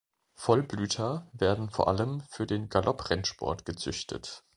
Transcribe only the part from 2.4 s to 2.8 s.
den